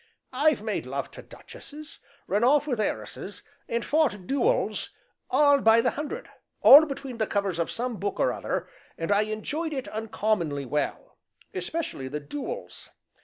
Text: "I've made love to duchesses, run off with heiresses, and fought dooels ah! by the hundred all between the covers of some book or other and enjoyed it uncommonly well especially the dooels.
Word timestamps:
"I've 0.33 0.63
made 0.63 0.87
love 0.87 1.11
to 1.11 1.21
duchesses, 1.21 1.99
run 2.25 2.43
off 2.43 2.65
with 2.65 2.79
heiresses, 2.79 3.43
and 3.69 3.85
fought 3.85 4.25
dooels 4.25 4.89
ah! 5.29 5.59
by 5.59 5.79
the 5.79 5.91
hundred 5.91 6.27
all 6.61 6.87
between 6.87 7.19
the 7.19 7.27
covers 7.27 7.59
of 7.59 7.69
some 7.69 7.97
book 7.97 8.19
or 8.19 8.33
other 8.33 8.67
and 8.97 9.11
enjoyed 9.11 9.73
it 9.73 9.87
uncommonly 9.89 10.65
well 10.65 11.19
especially 11.53 12.07
the 12.07 12.19
dooels. 12.19 12.89